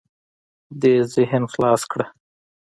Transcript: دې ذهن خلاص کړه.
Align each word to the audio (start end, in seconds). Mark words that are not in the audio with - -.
دې 0.81 0.93
ذهن 1.13 1.43
خلاص 1.53 1.81
کړه. 1.91 2.05